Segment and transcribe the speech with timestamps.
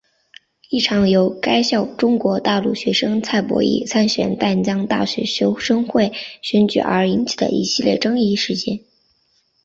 [0.71, 8.79] 一场由该校中国大陆学生蔡博艺参选淡江大学学生会选举而引起的一系列争议事件。